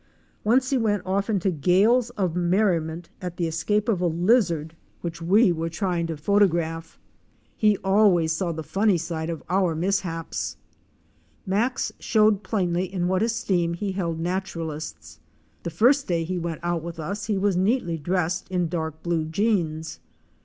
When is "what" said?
13.07-13.21